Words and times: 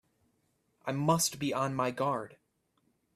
I 0.83 0.93
must 0.93 1.37
be 1.37 1.53
on 1.53 1.75
my 1.75 1.91
guard! 1.91 2.37